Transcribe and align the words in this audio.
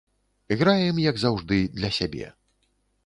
Граем, 0.61 1.01
як 1.03 1.19
заўжды, 1.25 1.59
для 1.77 1.93
сябе. 1.99 2.35